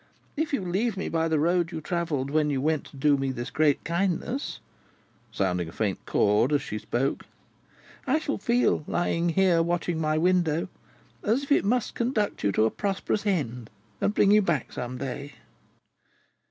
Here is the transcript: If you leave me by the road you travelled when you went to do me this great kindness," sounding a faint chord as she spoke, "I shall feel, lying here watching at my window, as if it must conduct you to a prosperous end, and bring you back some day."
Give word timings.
If 0.35 0.51
you 0.51 0.61
leave 0.61 0.97
me 0.97 1.09
by 1.09 1.27
the 1.27 1.37
road 1.37 1.71
you 1.71 1.79
travelled 1.79 2.31
when 2.31 2.49
you 2.49 2.59
went 2.59 2.85
to 2.85 2.97
do 2.97 3.17
me 3.17 3.31
this 3.31 3.51
great 3.51 3.83
kindness," 3.83 4.59
sounding 5.31 5.69
a 5.69 5.71
faint 5.71 6.03
chord 6.07 6.51
as 6.51 6.63
she 6.63 6.79
spoke, 6.79 7.25
"I 8.07 8.17
shall 8.17 8.39
feel, 8.39 8.83
lying 8.87 9.29
here 9.29 9.61
watching 9.61 9.97
at 9.97 10.01
my 10.01 10.17
window, 10.17 10.69
as 11.23 11.43
if 11.43 11.51
it 11.51 11.65
must 11.65 11.93
conduct 11.93 12.43
you 12.43 12.51
to 12.53 12.65
a 12.65 12.71
prosperous 12.71 13.27
end, 13.27 13.69
and 14.01 14.15
bring 14.15 14.31
you 14.31 14.41
back 14.41 14.71
some 14.73 14.97
day." 14.97 15.33